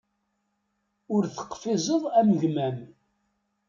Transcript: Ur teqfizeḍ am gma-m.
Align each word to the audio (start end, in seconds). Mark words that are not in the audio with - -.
Ur 1.15 1.23
teqfizeḍ 1.35 2.03
am 2.19 2.29
gma-m. 2.41 2.77